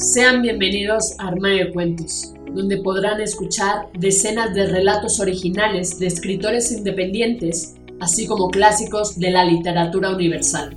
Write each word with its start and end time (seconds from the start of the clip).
Sean 0.00 0.40
bienvenidos 0.40 1.14
a 1.18 1.28
Armario 1.28 1.66
de 1.66 1.72
Cuentos, 1.74 2.32
donde 2.52 2.78
podrán 2.78 3.20
escuchar 3.20 3.92
decenas 3.92 4.54
de 4.54 4.66
relatos 4.66 5.20
originales 5.20 5.98
de 5.98 6.06
escritores 6.06 6.72
independientes, 6.72 7.74
así 8.00 8.26
como 8.26 8.48
clásicos 8.48 9.18
de 9.20 9.30
la 9.30 9.44
literatura 9.44 10.08
universal. 10.08 10.74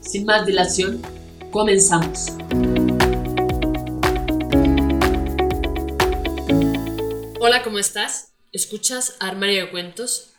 Sin 0.00 0.24
más 0.24 0.46
dilación, 0.46 1.02
comenzamos. 1.50 2.32
Hola, 7.40 7.62
¿cómo 7.62 7.78
estás? 7.78 8.32
¿Escuchas 8.52 9.16
Armario 9.20 9.66
de 9.66 9.70
Cuentos? 9.70 10.33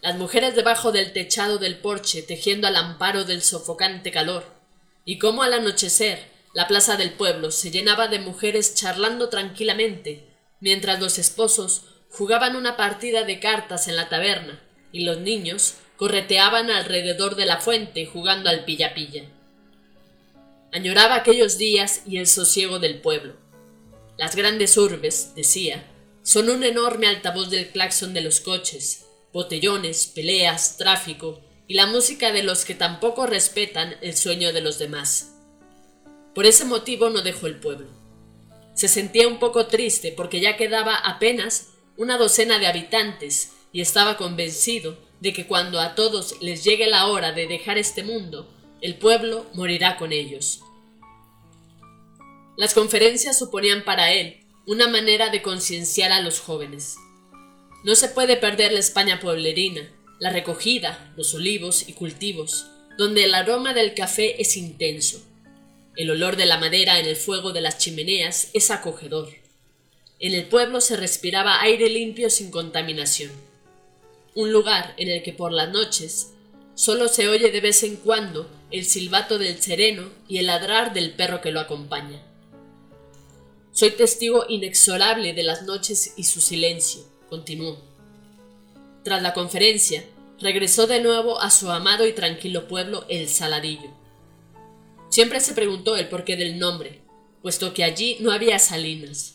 Las 0.00 0.16
mujeres 0.16 0.56
debajo 0.56 0.90
del 0.90 1.12
techado 1.12 1.58
del 1.58 1.78
porche 1.78 2.22
tejiendo 2.22 2.66
al 2.66 2.76
amparo 2.76 3.24
del 3.24 3.42
sofocante 3.42 4.10
calor, 4.10 4.61
y 5.04 5.18
cómo 5.18 5.42
al 5.42 5.52
anochecer 5.52 6.30
la 6.54 6.68
plaza 6.68 6.96
del 6.96 7.12
pueblo 7.12 7.50
se 7.50 7.70
llenaba 7.70 8.08
de 8.08 8.18
mujeres 8.18 8.74
charlando 8.74 9.28
tranquilamente, 9.28 10.28
mientras 10.60 11.00
los 11.00 11.18
esposos 11.18 11.84
jugaban 12.10 12.56
una 12.56 12.76
partida 12.76 13.24
de 13.24 13.40
cartas 13.40 13.88
en 13.88 13.96
la 13.96 14.08
taberna 14.08 14.62
y 14.92 15.04
los 15.04 15.18
niños 15.18 15.74
correteaban 15.96 16.70
alrededor 16.70 17.36
de 17.36 17.46
la 17.46 17.58
fuente 17.58 18.06
jugando 18.06 18.50
al 18.50 18.64
pilla-pilla. 18.64 19.24
Añoraba 20.72 21.16
aquellos 21.16 21.58
días 21.58 22.02
y 22.06 22.18
el 22.18 22.26
sosiego 22.26 22.78
del 22.78 23.00
pueblo. 23.00 23.34
Las 24.18 24.36
grandes 24.36 24.76
urbes, 24.76 25.34
decía, 25.34 25.84
son 26.22 26.50
un 26.50 26.64
enorme 26.64 27.06
altavoz 27.06 27.50
del 27.50 27.68
claxon 27.68 28.14
de 28.14 28.20
los 28.20 28.40
coches, 28.40 29.06
botellones, 29.32 30.06
peleas, 30.06 30.76
tráfico 30.76 31.40
y 31.68 31.74
la 31.74 31.86
música 31.86 32.32
de 32.32 32.42
los 32.42 32.64
que 32.64 32.74
tampoco 32.74 33.26
respetan 33.26 33.96
el 34.00 34.16
sueño 34.16 34.52
de 34.52 34.60
los 34.60 34.78
demás. 34.78 35.34
Por 36.34 36.46
ese 36.46 36.64
motivo 36.64 37.10
no 37.10 37.22
dejó 37.22 37.46
el 37.46 37.60
pueblo. 37.60 37.88
Se 38.74 38.88
sentía 38.88 39.28
un 39.28 39.38
poco 39.38 39.66
triste 39.66 40.12
porque 40.16 40.40
ya 40.40 40.56
quedaba 40.56 40.94
apenas 40.94 41.68
una 41.96 42.16
docena 42.16 42.58
de 42.58 42.66
habitantes 42.66 43.52
y 43.72 43.80
estaba 43.80 44.16
convencido 44.16 44.98
de 45.20 45.32
que 45.32 45.46
cuando 45.46 45.80
a 45.80 45.94
todos 45.94 46.40
les 46.40 46.64
llegue 46.64 46.86
la 46.86 47.06
hora 47.06 47.32
de 47.32 47.46
dejar 47.46 47.78
este 47.78 48.02
mundo, 48.02 48.48
el 48.80 48.96
pueblo 48.96 49.46
morirá 49.54 49.96
con 49.96 50.12
ellos. 50.12 50.60
Las 52.56 52.74
conferencias 52.74 53.38
suponían 53.38 53.84
para 53.84 54.12
él 54.12 54.40
una 54.66 54.88
manera 54.88 55.30
de 55.30 55.42
concienciar 55.42 56.12
a 56.12 56.20
los 56.20 56.40
jóvenes. 56.40 56.96
No 57.84 57.94
se 57.94 58.08
puede 58.08 58.36
perder 58.36 58.72
la 58.72 58.80
España 58.80 59.20
pueblerina, 59.20 59.88
la 60.22 60.30
recogida, 60.30 61.12
los 61.16 61.34
olivos 61.34 61.88
y 61.88 61.92
cultivos, 61.92 62.68
donde 62.96 63.24
el 63.24 63.34
aroma 63.34 63.74
del 63.74 63.94
café 63.94 64.40
es 64.40 64.56
intenso 64.56 65.20
el 65.94 66.10
olor 66.10 66.36
de 66.36 66.46
la 66.46 66.56
madera 66.56 66.98
en 66.98 67.06
el 67.06 67.16
fuego 67.16 67.52
de 67.52 67.60
las 67.60 67.76
chimeneas 67.76 68.48
es 68.54 68.70
acogedor. 68.70 69.28
En 70.20 70.32
el 70.32 70.46
pueblo 70.46 70.80
se 70.80 70.96
respiraba 70.96 71.60
aire 71.60 71.90
limpio 71.90 72.30
sin 72.30 72.50
contaminación. 72.50 73.30
Un 74.34 74.52
lugar 74.52 74.94
en 74.96 75.10
el 75.10 75.22
que 75.22 75.34
por 75.34 75.52
las 75.52 75.70
noches 75.70 76.30
solo 76.74 77.08
se 77.08 77.28
oye 77.28 77.50
de 77.50 77.60
vez 77.60 77.82
en 77.82 77.96
cuando 77.96 78.48
el 78.70 78.86
silbato 78.86 79.36
del 79.38 79.60
sereno 79.60 80.08
y 80.28 80.38
el 80.38 80.46
ladrar 80.46 80.94
del 80.94 81.12
perro 81.12 81.42
que 81.42 81.52
lo 81.52 81.60
acompaña. 81.60 82.22
Soy 83.72 83.90
testigo 83.90 84.46
inexorable 84.48 85.34
de 85.34 85.42
las 85.42 85.62
noches 85.64 86.14
y 86.16 86.24
su 86.24 86.40
silencio, 86.40 87.02
continuó. 87.28 87.78
Tras 89.04 89.20
la 89.20 89.34
conferencia, 89.34 90.04
regresó 90.42 90.86
de 90.86 91.00
nuevo 91.00 91.40
a 91.40 91.50
su 91.50 91.70
amado 91.70 92.06
y 92.06 92.12
tranquilo 92.12 92.68
pueblo 92.68 93.06
El 93.08 93.28
Saladillo 93.28 94.02
Siempre 95.12 95.40
se 95.40 95.52
preguntó 95.52 95.96
el 95.96 96.08
porqué 96.08 96.36
del 96.36 96.58
nombre, 96.58 97.02
puesto 97.42 97.74
que 97.74 97.84
allí 97.84 98.16
no 98.20 98.32
había 98.32 98.58
salinas. 98.58 99.34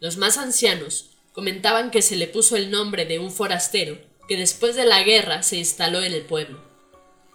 Los 0.00 0.18
más 0.18 0.36
ancianos 0.36 1.12
comentaban 1.32 1.90
que 1.90 2.02
se 2.02 2.14
le 2.14 2.26
puso 2.26 2.56
el 2.56 2.70
nombre 2.70 3.06
de 3.06 3.18
un 3.18 3.32
forastero 3.32 3.98
que 4.28 4.36
después 4.36 4.76
de 4.76 4.84
la 4.84 5.02
guerra 5.02 5.42
se 5.42 5.56
instaló 5.56 6.02
en 6.02 6.12
el 6.12 6.20
pueblo. 6.26 6.62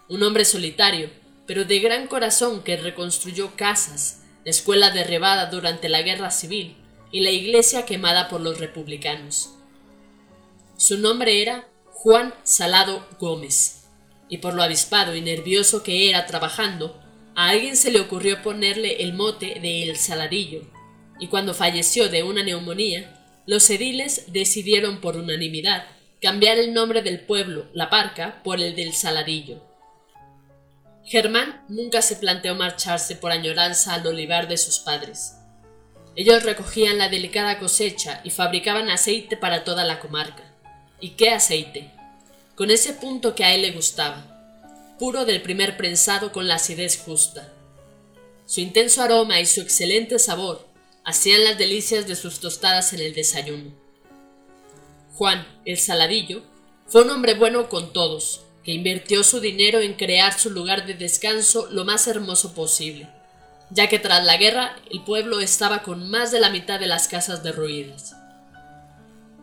Un 0.08 0.22
hombre 0.22 0.46
solitario, 0.46 1.10
pero 1.48 1.66
de 1.66 1.80
gran 1.80 2.06
corazón 2.06 2.64
que 2.64 2.78
reconstruyó 2.78 3.56
casas, 3.56 4.22
la 4.46 4.52
escuela 4.52 4.92
derribada 4.92 5.48
durante 5.48 5.90
la 5.90 6.04
guerra 6.04 6.30
civil 6.30 6.78
y 7.12 7.22
la 7.22 7.32
iglesia 7.32 7.88
quemada 7.88 8.30
por 8.30 8.40
los 8.40 8.60
republicanos. 8.60 9.50
Su 10.78 11.00
nombre 11.00 11.42
era 11.42 11.68
Juan 12.00 12.32
Salado 12.44 13.08
Gómez, 13.20 13.88
y 14.30 14.38
por 14.38 14.54
lo 14.54 14.62
avispado 14.62 15.16
y 15.16 15.22
nervioso 15.22 15.82
que 15.82 16.12
era 16.12 16.28
trabajando, 16.28 17.02
a 17.34 17.50
alguien 17.50 17.76
se 17.76 17.90
le 17.90 18.00
ocurrió 18.00 18.44
ponerle 18.44 19.02
el 19.02 19.14
mote 19.14 19.58
de 19.60 19.82
El 19.82 19.98
Saladillo, 19.98 20.62
y 21.20 21.26
cuando 21.26 21.56
falleció 21.56 22.08
de 22.08 22.22
una 22.22 22.44
neumonía, 22.44 23.42
los 23.48 23.68
ediles 23.72 24.26
decidieron 24.28 25.02
por 25.02 25.18
unanimidad 25.18 25.88
cambiar 26.22 26.60
el 26.60 26.72
nombre 26.72 27.02
del 27.02 27.22
pueblo, 27.22 27.66
La 27.74 27.90
Parca, 27.90 28.44
por 28.44 28.62
el 28.62 28.76
del 28.76 28.94
Saladillo. 28.94 29.64
Germán 31.04 31.66
nunca 31.68 32.04
se 32.04 32.18
planteó 32.18 32.54
marcharse 32.54 33.16
por 33.16 33.32
añoranza 33.32 33.96
al 33.96 34.06
olivar 34.06 34.48
de 34.48 34.58
sus 34.58 34.78
padres. 34.78 35.34
Ellos 36.16 36.44
recogían 36.44 37.00
la 37.00 37.10
delicada 37.10 37.58
cosecha 37.58 38.22
y 38.24 38.30
fabricaban 38.30 38.92
aceite 38.92 39.36
para 39.36 39.64
toda 39.64 39.84
la 39.84 40.00
comarca. 40.00 40.54
¿Y 41.00 41.12
qué 41.12 41.30
aceite? 41.30 41.92
Con 42.56 42.72
ese 42.72 42.94
punto 42.94 43.36
que 43.36 43.44
a 43.44 43.54
él 43.54 43.62
le 43.62 43.72
gustaba, 43.72 44.26
puro 44.98 45.26
del 45.26 45.44
primer 45.44 45.78
prensado 45.78 46.32
con 46.32 46.48
la 46.48 46.56
acidez 46.56 46.98
justa. 46.98 47.54
Su 48.48 48.62
intenso 48.62 49.04
aroma 49.04 49.40
y 49.40 49.46
su 49.46 49.62
excelente 49.62 50.18
sabor 50.18 50.68
hacían 51.04 51.44
las 51.44 51.58
delicias 51.60 52.08
de 52.08 52.16
sus 52.16 52.40
tostadas 52.40 52.94
en 52.94 53.02
el 53.02 53.14
desayuno. 53.14 53.72
Juan, 55.14 55.48
el 55.66 55.78
saladillo, 55.78 56.42
fue 56.88 57.04
un 57.04 57.12
hombre 57.12 57.36
bueno 57.36 57.70
con 57.70 57.94
todos, 57.94 58.42
que 58.64 58.72
invirtió 58.72 59.24
su 59.24 59.40
dinero 59.40 59.80
en 59.80 59.94
crear 59.94 60.38
su 60.38 60.50
lugar 60.50 60.88
de 60.88 60.96
descanso 60.96 61.68
lo 61.70 61.86
más 61.86 62.08
hermoso 62.08 62.56
posible, 62.56 63.08
ya 63.70 63.88
que 63.88 64.00
tras 64.00 64.26
la 64.26 64.38
guerra 64.38 64.76
el 64.90 65.04
pueblo 65.04 65.42
estaba 65.42 65.84
con 65.84 66.10
más 66.10 66.32
de 66.32 66.40
la 66.40 66.50
mitad 66.50 66.80
de 66.80 66.88
las 66.88 67.08
casas 67.08 67.44
derruidas. 67.44 68.16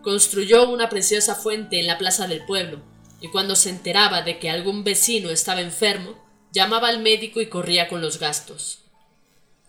Construyó 0.05 0.69
una 0.69 0.91
preciosa 0.91 1.35
fuente 1.35 1.81
en 1.81 1.87
la 1.87 1.97
plaza 1.97 2.29
del 2.29 2.45
pueblo, 2.45 2.83
y 3.23 3.29
cuando 3.29 3.56
se 3.56 3.71
enteraba 3.71 4.21
de 4.21 4.39
que 4.39 4.51
algún 4.51 4.85
vecino 4.85 5.31
estaba 5.31 5.62
enfermo, 5.62 6.23
llamaba 6.53 6.89
al 6.89 7.01
médico 7.01 7.41
y 7.41 7.47
corría 7.47 7.89
con 7.89 8.03
los 8.03 8.21
gastos. 8.21 8.81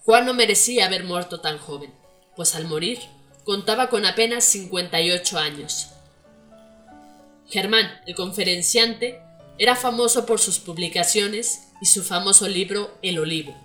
Juan 0.04 0.26
no 0.26 0.34
merecía 0.34 0.88
haber 0.88 1.06
muerto 1.06 1.40
tan 1.40 1.58
joven, 1.58 1.94
pues 2.36 2.54
al 2.54 2.66
morir 2.66 3.00
contaba 3.46 3.90
con 3.90 4.06
apenas 4.06 4.44
58 4.44 5.40
años. 5.40 5.88
Germán, 7.48 8.02
el 8.06 8.16
conferenciante, 8.16 9.22
era 9.58 9.76
famoso 9.76 10.26
por 10.26 10.40
sus 10.40 10.60
publicaciones 10.60 11.70
y 11.82 11.86
su 11.86 12.04
famoso 12.04 12.48
libro 12.50 12.98
El 13.02 13.20
Olivo, 13.20 13.56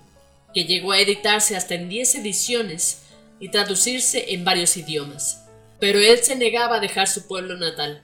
que 0.53 0.63
llegó 0.63 0.93
a 0.93 0.99
editarse 0.99 1.57
hasta 1.57 1.75
en 1.75 1.89
10 1.89 2.15
ediciones 2.15 3.01
y 3.41 3.49
traducirse 3.49 4.33
en 4.33 4.45
varios 4.45 4.77
idiomas. 4.77 5.41
Pero 5.81 5.99
él 5.99 6.19
se 6.19 6.35
negaba 6.35 6.77
a 6.77 6.79
dejar 6.79 7.07
su 7.07 7.27
pueblo 7.27 7.57
natal. 7.57 8.03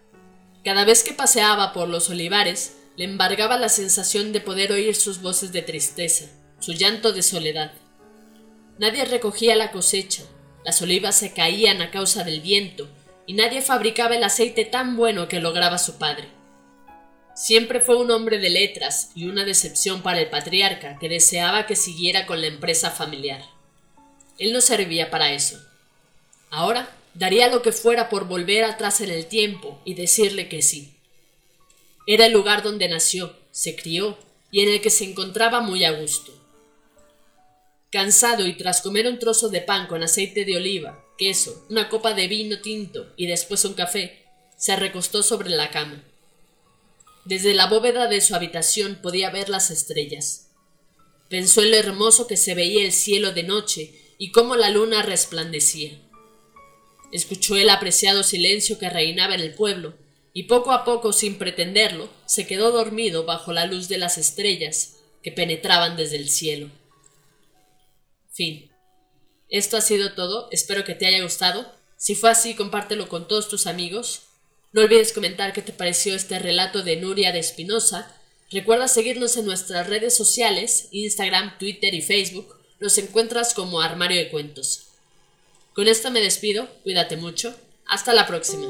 Cada 0.64 0.84
vez 0.84 1.04
que 1.04 1.14
paseaba 1.14 1.74
por 1.74 1.88
los 1.88 2.10
olivares, 2.10 2.76
le 2.96 3.06
embargaba 3.06 3.60
la 3.60 3.70
sensación 3.70 4.34
de 4.34 4.42
poder 4.42 4.72
oír 4.72 4.96
sus 4.96 5.22
voces 5.22 5.52
de 5.52 5.62
tristeza, 5.62 6.26
su 6.60 6.74
llanto 6.74 7.14
de 7.14 7.22
soledad. 7.22 7.72
Nadie 8.80 9.06
recogía 9.06 9.56
la 9.56 9.72
cosecha, 9.72 10.24
las 10.66 10.82
olivas 10.82 11.16
se 11.16 11.34
caían 11.34 11.84
a 11.84 11.92
causa 11.92 12.24
del 12.24 12.42
viento, 12.42 12.90
y 13.28 13.34
nadie 13.34 13.62
fabricaba 13.62 14.16
el 14.16 14.24
aceite 14.24 14.66
tan 14.66 14.98
bueno 14.98 15.28
que 15.28 15.40
lograba 15.40 15.78
su 15.78 16.00
padre. 16.00 16.30
Siempre 17.36 17.82
fue 17.82 17.98
un 17.98 18.10
hombre 18.10 18.40
de 18.40 18.50
letras 18.50 19.12
y 19.14 19.28
una 19.28 19.46
decepción 19.46 20.02
para 20.02 20.20
el 20.20 20.32
patriarca 20.32 20.98
que 20.98 21.10
deseaba 21.10 21.68
que 21.68 21.76
siguiera 21.76 22.26
con 22.26 22.42
la 22.42 22.48
empresa 22.48 22.90
familiar. 22.90 23.44
Él 24.40 24.52
no 24.52 24.62
servía 24.62 25.12
para 25.12 25.32
eso. 25.32 25.64
Ahora 26.50 26.90
daría 27.13 27.48
lo 27.48 27.62
que 27.62 27.71
fuera 27.71 28.09
por 28.09 28.27
volver 28.27 28.63
atrás 28.63 29.01
en 29.01 29.09
el 29.09 29.25
tiempo 29.25 29.80
y 29.86 29.94
decirle 29.94 30.50
que 30.50 30.62
sí. 30.62 30.94
Era 32.06 32.25
el 32.25 32.33
lugar 32.33 32.63
donde 32.63 32.88
nació, 32.88 33.36
se 33.51 33.75
crió 33.75 34.18
y 34.51 34.62
en 34.62 34.69
el 34.69 34.81
que 34.81 34.89
se 34.89 35.04
encontraba 35.04 35.62
muy 35.62 35.83
a 35.83 35.92
gusto. 35.92 36.33
Cansado 37.92 38.45
y 38.45 38.57
tras 38.57 38.81
comer 38.81 39.07
un 39.07 39.19
trozo 39.19 39.50
de 39.50 39.62
pan 39.62 39.88
con 39.88 40.04
aceite 40.04 40.45
de 40.45 40.57
oliva, 40.57 41.04
queso, 41.18 41.65
una 41.69 41.89
copa 41.89 42.13
de 42.13 42.27
vino 42.27 42.59
tinto 42.62 43.13
y 43.18 43.27
después 43.27 43.63
un 43.65 43.74
café, 43.74 44.25
se 44.57 44.75
recostó 44.75 45.24
sobre 45.24 45.50
la 45.50 45.71
cama. 45.71 46.04
Desde 47.25 47.54
la 47.54 47.68
bóveda 47.68 48.07
de 48.07 48.21
su 48.21 48.36
habitación 48.36 49.00
podía 49.01 49.30
ver 49.30 49.50
las 49.50 49.69
estrellas. 49.69 50.48
Pensó 51.30 51.62
en 51.62 51.71
lo 51.71 51.77
hermoso 51.77 52.25
que 52.25 52.38
se 52.38 52.56
veía 52.56 52.86
el 52.86 52.94
cielo 52.94 53.33
de 53.33 53.44
noche 53.44 53.94
y 54.18 54.31
cómo 54.31 54.56
la 54.56 54.69
luna 54.69 55.01
resplandecía. 55.01 56.00
Escuchó 57.12 57.56
el 57.56 57.69
apreciado 57.69 58.24
silencio 58.24 58.77
que 58.80 58.89
reinaba 58.89 59.36
en 59.36 59.42
el 59.42 59.54
pueblo, 59.54 59.95
y 60.33 60.44
poco 60.44 60.71
a 60.71 60.83
poco, 60.83 61.13
sin 61.13 61.38
pretenderlo, 61.38 62.09
se 62.25 62.45
quedó 62.45 62.71
dormido 62.71 63.25
bajo 63.25 63.54
la 63.54 63.65
luz 63.65 63.88
de 63.88 63.98
las 63.98 64.18
estrellas 64.18 64.98
que 65.24 65.31
penetraban 65.31 65.98
desde 65.98 66.18
el 66.18 66.30
cielo. 66.30 66.69
Fin. 68.31 68.69
Esto 69.50 69.77
ha 69.77 69.81
sido 69.81 70.13
todo, 70.13 70.48
espero 70.51 70.83
que 70.83 70.94
te 70.94 71.07
haya 71.07 71.24
gustado. 71.24 71.74
Si 71.95 72.13
fue 72.13 72.30
así, 72.30 72.54
compártelo 72.54 73.09
con 73.09 73.27
todos 73.27 73.48
tus 73.48 73.65
amigos. 73.65 74.24
No 74.74 74.81
olvides 74.81 75.13
comentar 75.13 75.54
qué 75.54 75.62
te 75.62 75.71
pareció 75.71 76.13
este 76.13 76.38
relato 76.38 76.83
de 76.83 76.98
Nuria 76.98 77.31
de 77.31 77.39
Espinosa. 77.39 78.15
Recuerda 78.51 78.88
seguirnos 78.88 79.38
en 79.38 79.45
nuestras 79.45 79.88
redes 79.88 80.15
sociales, 80.15 80.89
Instagram, 80.92 81.57
Twitter 81.57 81.95
y 81.95 82.01
Facebook. 82.01 82.56
Nos 82.80 82.98
encuentras 83.00 83.54
como 83.54 83.81
Armario 83.81 84.18
de 84.18 84.30
Cuentos. 84.30 84.87
Con 85.78 85.88
esto 85.88 86.10
me 86.10 86.22
despido, 86.22 86.68
cuídate 86.82 87.18
mucho, 87.18 87.56
hasta 87.86 88.12
la 88.12 88.26
próxima. 88.26 88.66